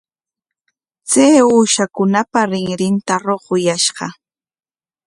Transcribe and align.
Chay 1.09 1.37
uushakunapa 1.53 2.39
rinrinta 2.51 3.13
ruquyashqa. 3.25 4.05